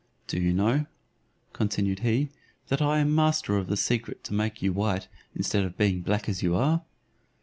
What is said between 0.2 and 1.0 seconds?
Do you know,"